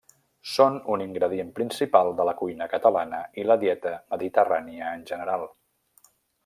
Són 0.51 0.77
un 0.93 1.03
ingredient 1.03 1.51
principal 1.59 2.09
de 2.21 2.25
la 2.31 2.35
cuina 2.41 2.69
catalana 2.73 3.21
i 3.43 3.47
la 3.51 3.61
dieta 3.65 3.95
mediterrània 4.17 4.93
en 4.99 5.07
general. 5.13 5.49